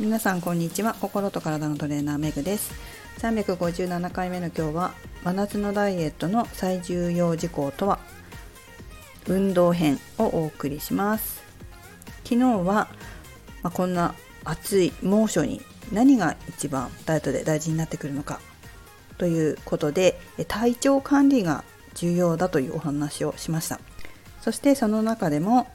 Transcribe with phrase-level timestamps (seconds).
[0.00, 0.94] 皆さんこんにちは。
[0.98, 2.72] 心と体のトレーナーメグです。
[3.18, 4.94] 357回目の今日は
[5.24, 7.98] 真夏のダイエットの最重要事項とは？
[9.26, 11.42] 運動編をお送りします。
[12.24, 12.88] 昨日は、ま
[13.64, 15.60] あ、こんな暑い猛暑に
[15.92, 18.40] 何が一番ダイエットで大事になってくるのか？
[19.18, 21.62] ということで体調管理が
[21.92, 23.78] 重要だというお話をしました。
[24.40, 25.66] そしてその中でも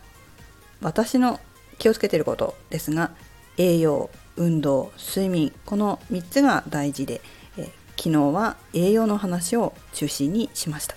[0.81, 1.39] 私の
[1.77, 3.11] 気をつけていることですが
[3.57, 7.21] 栄養運動睡眠この3つが大事で、
[7.57, 10.95] え昨日は栄養の話を中心にしました。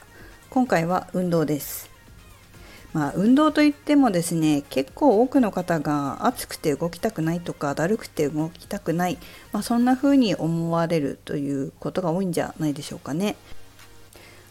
[0.51, 1.89] 今回は運動です。
[2.93, 9.19] まあ、運動といってもですね結構多くの方が暑くて動きたくないとかだるくて動きたくない、
[9.53, 13.37] まあ、そんな風に思われるということが多いんじゃないでしょうかね。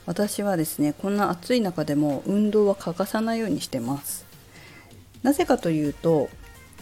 [0.06, 4.26] 私はですねこんな暑い中でも運動は欠かさないようにしてます。
[5.24, 6.30] なぜかというと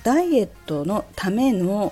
[0.05, 1.91] ダイエットのための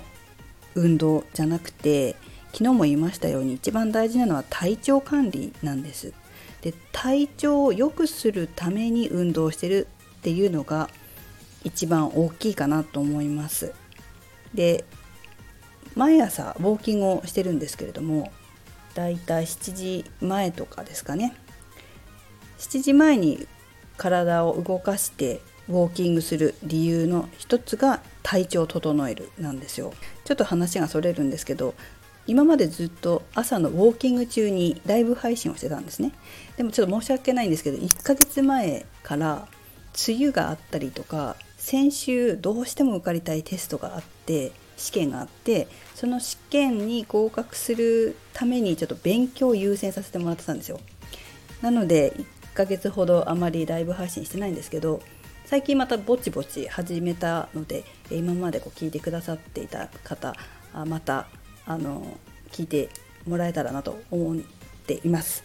[0.75, 2.15] 運動じゃなくて
[2.51, 6.13] 昨日も言いましたように一番大事なのは体調管理なんです。
[6.61, 9.87] で体調を良くするために運動してる
[10.19, 10.91] っていうのが
[11.63, 13.73] 一番大きいかなと思います。
[14.53, 14.85] で
[15.95, 18.31] 毎朝ウォーキングをしてるんですけれども
[18.93, 21.35] だいたい7時前とかですかね。
[22.59, 23.47] 7時前に
[23.97, 29.93] 体を動かしてウォーキングする理由の一つが体調を整えるなんですよ。
[30.25, 31.73] ちょっと話がそれるんですけど
[32.25, 36.11] 今までずっと朝のウォーキング中にライブ配信をしてたんですね。
[36.57, 39.47] でもちょっと申し訳ないんですけど1ヶ月前から
[40.07, 50.79] 梅雨があったりとか先週どうしても受かりたいテストがあって試験があってその試験に合格するためにちょっと勉強を優先させてもらってたんですよ。
[51.61, 55.01] なので1ヶ月ほどあまりライブ配信してないんですけど
[55.53, 60.33] 最近またぼちぼち始めたので今までこう聞いてくださっていた方
[60.87, 61.27] また
[61.67, 62.17] あの
[62.51, 62.89] 聞いて
[63.27, 64.37] もらえたらなと思っ
[64.87, 65.43] ています。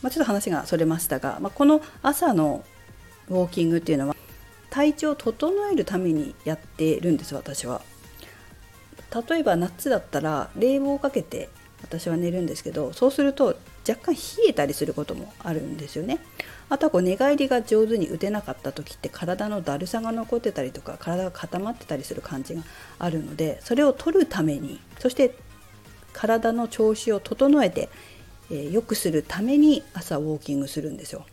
[0.00, 2.62] まあ、ちょっと話がそれましたが、まあ、この朝の
[3.30, 4.14] ウォーキングっていうのは
[4.70, 7.82] 体調を整えるためにやってるんです私は。
[9.28, 11.48] 例えば夏だったら冷房をかけて
[11.82, 16.18] 私は寝るんですけどそうすると若干冷えたりすることもあるんですよね。
[16.70, 22.62] あとはこう寝返りが上手に打てなかった時って体のだるさが残ってたりとか体が固まってたりする感じが
[22.98, 25.34] あるのでそれを取るためにそして
[26.12, 27.88] 体の調子を整えて
[28.50, 31.24] 良、えー、くするために朝ウォーキングするんですよ。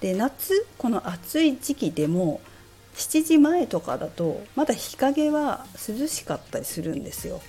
[0.00, 2.40] で夏この暑い時期でも
[2.94, 7.42] 7時前とかだとまだ日陰は涼しかったりするんですよ。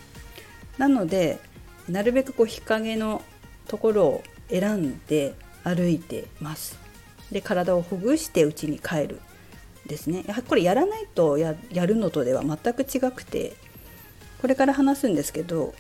[0.78, 1.39] なので
[1.88, 3.22] なるべくこう日陰の
[3.68, 5.34] ところを選んで
[5.64, 6.78] 歩いてます。
[7.32, 9.22] で体をほぐして家に帰る
[9.88, 11.56] ですねやはりこれやらないとや
[11.86, 13.54] るのとでは全く違くて
[14.42, 15.74] これから話すんですけど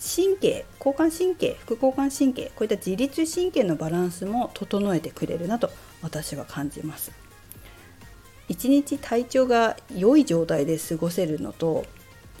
[0.00, 7.12] 神経交感神経副交感神経こういった自律神経のバランスも整えてくれるなと私は感じます
[8.48, 11.84] 一日体調が良い状態で過ごせるのと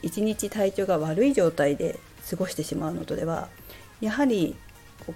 [0.02, 3.48] 一日体調が悪い状態で過ごしてしまうのとでは
[4.00, 4.56] やはり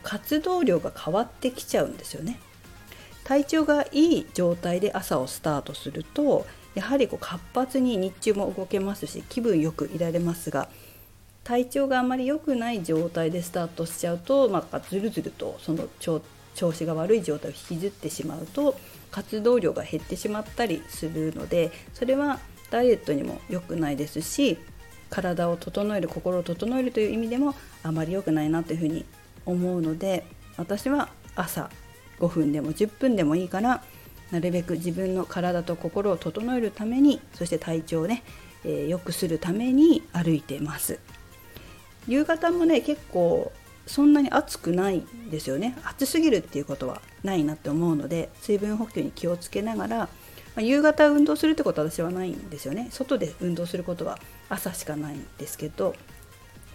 [0.03, 2.39] 活動量が変わってきちゃうんですよね。
[3.25, 10.69] 体調がいい状態で朝をスタートするとやはりこう活発に日中も動けますし気分よくいられますが
[11.43, 16.21] 体調があまり良くない状態でスタートしちゃうと、まあ、ずるずるとその調
[16.73, 18.77] 子が悪い状態を引きずってしまうと
[19.11, 22.41] 活動量が減ってしまったりするのでそれは
[22.71, 24.59] ダイエットにも良くないですし
[25.15, 27.55] 体を整える心を整えるという意味でも
[27.85, 29.05] あまり良くないなというふうに
[29.47, 30.27] 思うので
[30.57, 31.71] 私は朝
[32.19, 33.85] 5分でも10分でもいいから
[34.33, 38.25] なるべく自分の体と心を整えるためにそして体調をね
[38.65, 40.99] 良、えー、くするために歩いてます。
[42.09, 43.53] 夕方もね結構
[43.87, 45.77] そんなに暑くないんですよね。
[45.85, 50.09] 暑すぎるっていうことはないなって思うので水分補給に気をつけながら、ま
[50.57, 52.89] あ、夕方運動するってことは私はないんですよね。
[52.91, 54.19] 外で運動することは
[54.49, 55.95] 朝しかないんですけど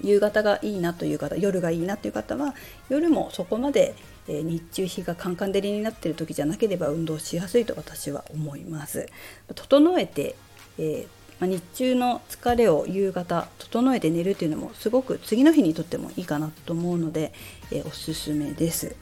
[0.01, 2.56] 夕方がいいなという方夜がいいなという方は
[2.89, 3.95] 夜もそこまで、
[4.27, 9.10] え日中日がカンカン照りになっている時じゃなければ運動しやすいと私は思います。
[9.56, 10.36] 整えて、
[10.77, 11.06] え、
[11.39, 17.33] ま、日中の疲れを夕方整えて寝るというのもすごく次の日にとってもいいかなと思うので、
[17.69, 18.95] え、おすすめです。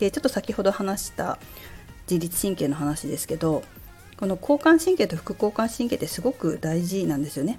[0.00, 1.38] でちょっと先ほど話した
[2.10, 3.62] 自律神経の話ですけど
[4.16, 7.58] この交感神経と副交感神経ってすごく大事なんですよね。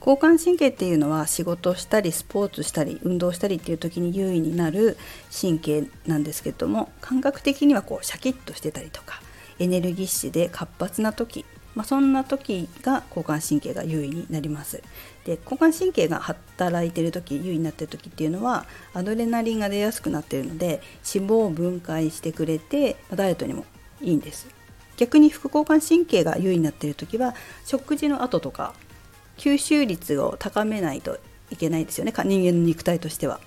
[0.00, 4.96] 交感神経っていうのは仕事したりスポーツしたり運動したりっていう時に優位になる
[5.38, 9.20] 神経なんですけども感覚的にはこうシャキッとしてたりとか
[9.58, 11.44] エネルギッシュで活発な時
[11.76, 14.82] まあ、そんな時が交感神経が優位になります。
[15.24, 18.64] で交感神経が働いてる時優位になってる時っていうのは
[18.94, 20.80] アドレナリンが出やすくなってるので
[21.14, 23.66] 脂肪を分解してくれてダイエットにも
[24.00, 24.48] いいんです。
[24.96, 27.34] 逆に副交感神経が優位になってる時は
[27.66, 28.72] 食事の後とか
[29.36, 31.18] 吸収率を高めないと
[31.50, 32.12] いけないですよね。
[32.12, 33.40] 人間の肉体としては。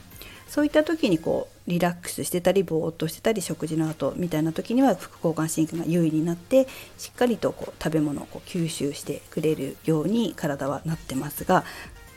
[0.49, 11.63] そういった時にこうリラックスしてたりぼーっとしてたり食事の後みたいな時には副交感神経が優位になってしっかりとこう食べ物をこう吸収してくれるように体はなってますが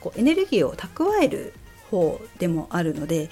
[0.00, 1.52] こうエネルギーを蓄える
[1.90, 3.28] 方でもあるので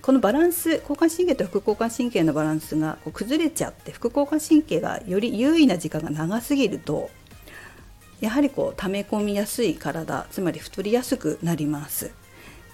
[0.00, 7.10] このバランス交感神経と副交感神経のバランスがこう崩れちゃって副交感神経がより優位な時間が長すぎると
[8.24, 12.10] やはりこう溜め込みやすい体つまり太りやすくなります。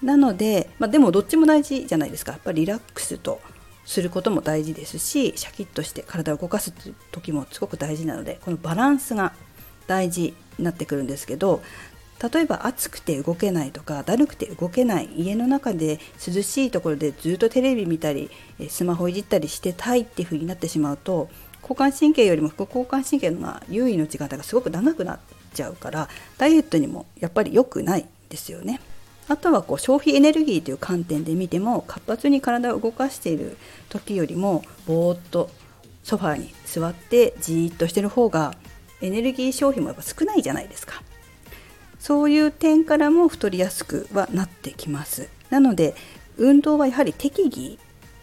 [0.01, 3.39] なので、まあ、でもどっちも大事じゃないですかやっぱりリラックスと
[3.85, 6.73] することも大事ですしシャキッとして体を動かす
[7.11, 9.33] 時もすごく大事なのでこのバランスが
[9.85, 11.61] 大事になってくるんですけど
[12.33, 18.31] 例えば暑くて動けないとかだるくて動けない家の中で涼しいところでずっとテレビ見たり
[18.69, 21.29] スマホいじったりしてたいっていう風になってしまうと
[21.71, 25.19] 交感神経よりも副交感神経の優位の時間がすごく長くなっ
[25.53, 28.79] ちゃうからダイエットにもやっぱり良くないですよね。
[29.27, 33.57] あとはこう消費エネルギーという観点で見ても活発に体を動かしている
[33.87, 35.49] 時よりもぼーっと
[36.03, 38.55] ソファーに座ってじーっとしてる方が
[38.99, 41.01] エネルギー消費もやっぱ少ないじゃないですか
[41.99, 45.95] そういう点からも太りやすくはなってきますなので
[46.37, 47.77] 運動はやはり適宜、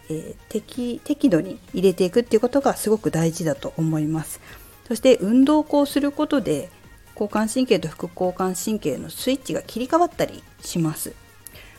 [0.09, 4.39] えー、適適度に入れていくっていうことがすごく大事だと思います。
[4.87, 6.69] そして運動をすることで
[7.13, 11.13] 交感神経と副交感神経のスイッチが切り替わったりします。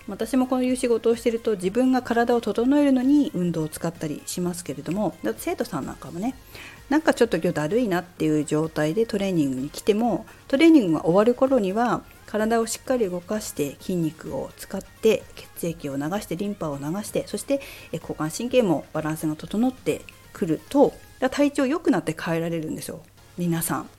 [0.08, 6.34] 私もこういう仕事をしていると自分が体を整えるのに運動を使ったりしますけれども生徒さんなんかもね
[6.90, 17.60] なんかちょっと今日だるいなっていう状態でトレーニングに来てもトレーニングが終わる頃には体をしっかり動かして筋肉を使って血液を流してリンパを流してそして
[17.92, 20.02] 交感神経もバランスが整って
[20.32, 20.92] くると
[21.30, 23.00] 体調良くなって変えられるんですよ。
[23.38, 23.90] 皆さん。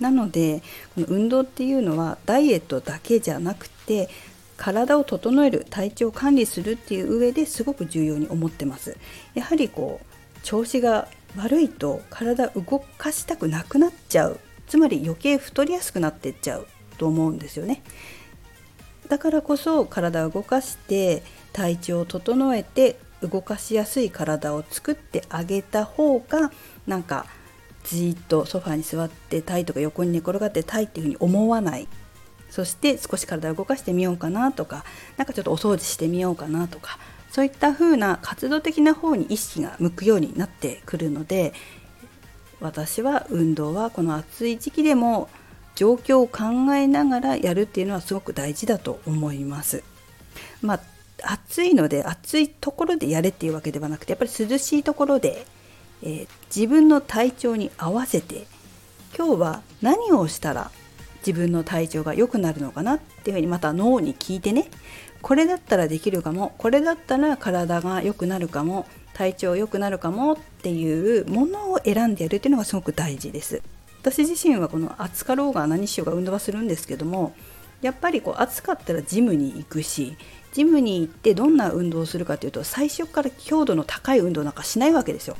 [0.00, 0.62] なので
[0.94, 4.10] この運動っていうのはダイエットだけじゃなくて
[4.58, 8.96] 体を整える体調を管理するっていう上ですごく重要に思ってます。
[9.34, 10.15] やはりこう
[10.46, 14.38] 調子が悪いと体動かしたくなくなっちゃう。
[14.68, 16.68] つまり余計太りやすくなってっちゃう。
[16.98, 17.82] と思うんですよね。
[19.08, 26.52] だからこそ体を動かして体調を整えて動かしやすい体を作ってあげた方が
[26.86, 27.26] なんか
[27.82, 31.88] じっとソファに座ってたいとか横に寝転がってたいっていうふうに思わない。
[32.50, 34.84] そして少し体を動かしてみようかなとか
[35.16, 37.00] 何かちょっとお掃除してみようかなとか
[37.36, 41.52] そういった風な活動的な方に意識が向くようになってくるので
[42.60, 45.28] 私は運動はこの暑い時期でも
[45.74, 49.84] 状況を考えながらやるっていうのはすごく大事だと思います。
[50.62, 50.80] まあ
[51.22, 55.46] 暑いので暑いところでやれっていうわけではなくてやっぱり涼しいところで
[56.02, 58.46] えー、自分の体調に合わせて
[59.16, 60.70] 今日は何をしたら
[61.26, 64.68] 自分の体調が良くなるのかなっていうふうにまた脳に聞いてね
[65.26, 73.60] これだったらできるかもこれだったら体が良くなるかも体調良くなるかもっていうものを選んでやるっていうのがすごく大事です。
[74.02, 77.34] 私自身はこの暑かろうが何しようが運動はするんですけども
[77.82, 80.16] やっぱりこう暑かったらジムに行くし
[80.52, 85.36] ジムに行ってどんな運動をするかというと最初から強度の高い運動なんかしないわけですよ。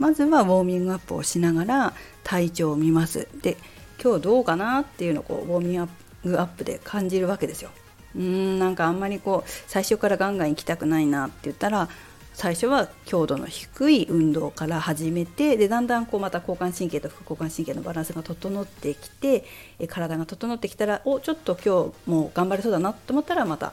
[0.00, 1.92] まずはウォーミングアップをしながら
[2.24, 3.28] 体調を見ます。
[3.42, 3.58] で
[4.02, 5.88] 今日どうかなっていうのをこうウォーミン
[6.24, 7.70] グアップで感じるわけですよ。
[8.16, 11.88] うんなんかあんまりこう最初からガンガン行きたくないなって言ったら
[12.32, 19.44] 最初は強度の低い運動から始めてでだんだんこうまた交感神経と副交感神経のバランスが整ってきて
[19.88, 23.72] 体が整ってきたらおちょっと今日もう頑張れそうだなと思ったらまた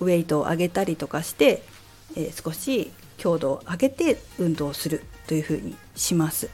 [0.00, 1.62] ウェイトを上げたりとかして、
[2.16, 6.48] えー、少し強度を上げて運動するというふうにします。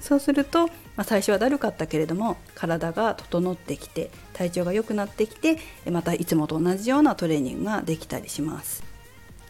[0.00, 5.58] そうすると、まあ、最初はだるかったけれども体が整ってきて体調が良くなってきて
[5.90, 8.82] またいつもと同じようなトレーニングができたりします。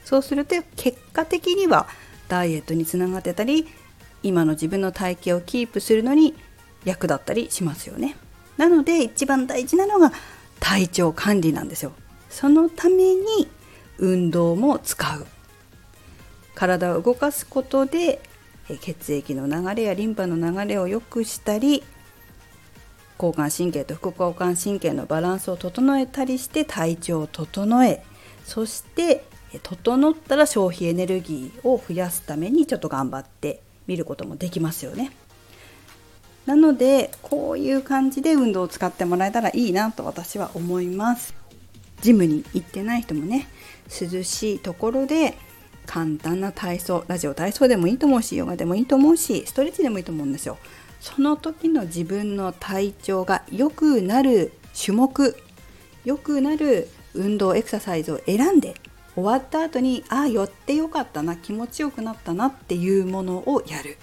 [0.05, 1.89] そうすると結果的には
[2.29, 3.67] ダイエットにつながってたり
[4.23, 6.35] 今の自分の体型をキープするのに
[6.85, 8.17] 役立ったりしますよね。
[8.57, 10.13] なので一番大事なのが
[10.61, 11.93] 体調管理なんですよ。
[12.31, 13.49] そのために
[13.99, 15.27] 運動も使う。
[16.55, 18.21] 体を動かすことで
[18.81, 21.85] 血液の流れやリンパの流れを良くしたり
[23.19, 28.03] 交感神経と副交感神経のバランスを整えたりして体調を整え
[28.45, 29.25] そして
[29.63, 35.13] 整ったら消費エネルギーを増やすためにちょっと頑張ってみることもできますよね。
[36.47, 41.35] なのでこういう感じで運動を使ってもらえたらいいなと私は思います
[42.03, 43.49] ジムに行ってない人もね
[43.91, 45.37] 涼しいところで
[45.87, 50.59] 簡単な体操ラジオ体操でもいいと思うしヨガでもいいと思うしストレッチでもいいと思うんですよ。
[51.01, 55.37] その時の自分の体調が良くなる種目
[56.05, 58.75] 良くなる運動エクササイズを選んで
[59.15, 63.97] 終わった後にああ寄ってよかったな気持ちよくなったなっていうものをやる。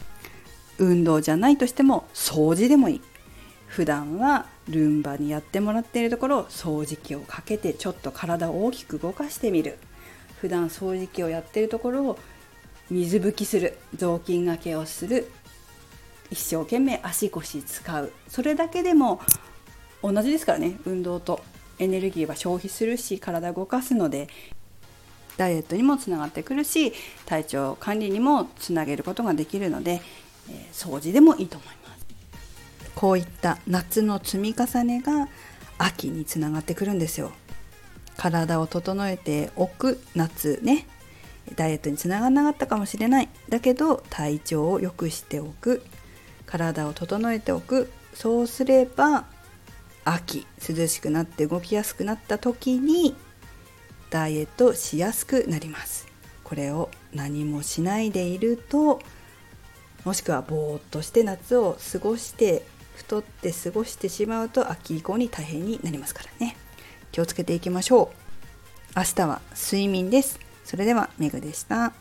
[0.80, 3.02] 運動じゃないとしても掃除でもいい。
[3.68, 9.78] 普段はルンバにやってもらっているところ掃除機をかけてちょっと体を大きく動かしてみる。
[10.44, 12.20] 普段掃除機をやってるところを
[12.92, 15.32] 水拭きする雑巾がけをする
[16.32, 18.12] 一生懸命足腰使う。
[18.28, 19.22] それだけでも
[20.02, 20.78] 同じですからね。
[20.86, 21.42] 運動と
[21.80, 24.28] エネルギーは消費するし体動かすので
[25.38, 26.92] ダイエットにもつながってくるし
[27.26, 30.02] 体調管理にもつなげることができるので、
[30.50, 32.06] え、掃除でもいいと思います。
[32.96, 35.30] こういった夏の積み重ねが
[35.78, 37.32] 秋につながってくるんですよ。
[38.18, 40.88] 体を整えておく夏ね。
[41.56, 43.30] ダイエットにつながらなかったかもしれない。
[43.50, 45.84] だけど体調を良くしておく。
[46.46, 47.92] 体を整えておく。
[48.14, 49.26] そうすれば
[50.06, 53.16] 秋涼しくなって動きやすくなった時に
[54.10, 56.08] ダイエットしやすくなります。
[56.44, 59.02] これを何もしないでいると
[60.04, 62.66] もしくはぼーっとして夏を過ごして
[62.96, 66.56] 太って過ごしてしまうと秋以降に大変になりますからね。
[67.14, 68.12] 気をつけていきましょ
[68.96, 69.00] う。
[69.00, 70.40] 明日は睡眠です。
[70.66, 71.94] それではメグでした。